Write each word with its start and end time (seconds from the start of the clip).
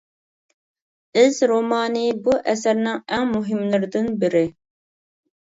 «ئىز» 1.23 1.37
رومانى 1.51 2.05
بۇ 2.29 2.33
ئەسەرنىڭ 2.39 2.99
ئەڭ 3.19 3.29
مۇھىملىرىدىن 3.35 4.11
بىرى. 4.27 4.45